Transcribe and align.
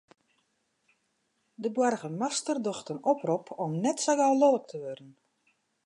De 1.63 1.69
boargemaster 1.75 2.57
docht 2.65 2.91
in 2.93 3.03
oprop 3.13 3.45
om 3.65 3.71
net 3.85 3.97
sa 4.03 4.13
gau 4.19 4.31
lilk 4.41 4.63
te 4.71 4.77
wurden. 4.83 5.11